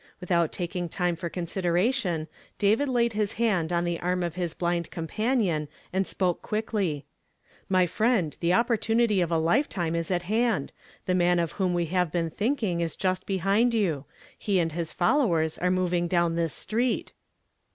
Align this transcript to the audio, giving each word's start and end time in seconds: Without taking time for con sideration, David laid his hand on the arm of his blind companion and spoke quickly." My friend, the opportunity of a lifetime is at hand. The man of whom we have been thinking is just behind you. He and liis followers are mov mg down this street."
Without 0.19 0.51
taking 0.51 0.89
time 0.89 1.15
for 1.15 1.29
con 1.29 1.45
sideration, 1.45 2.27
David 2.57 2.89
laid 2.89 3.13
his 3.13 3.33
hand 3.33 3.71
on 3.71 3.83
the 3.85 3.99
arm 3.99 4.23
of 4.23 4.33
his 4.33 4.55
blind 4.55 4.89
companion 4.89 5.67
and 5.93 6.07
spoke 6.07 6.41
quickly." 6.41 7.05
My 7.69 7.85
friend, 7.85 8.35
the 8.39 8.51
opportunity 8.51 9.21
of 9.21 9.31
a 9.31 9.37
lifetime 9.37 9.93
is 9.93 10.09
at 10.09 10.23
hand. 10.23 10.73
The 11.05 11.13
man 11.13 11.37
of 11.37 11.51
whom 11.51 11.75
we 11.75 11.85
have 11.93 12.11
been 12.11 12.31
thinking 12.31 12.81
is 12.81 12.95
just 12.95 13.27
behind 13.27 13.75
you. 13.75 14.05
He 14.35 14.57
and 14.59 14.71
liis 14.71 14.91
followers 14.91 15.59
are 15.59 15.69
mov 15.69 15.89
mg 15.91 16.09
down 16.09 16.33
this 16.33 16.55
street." 16.55 17.13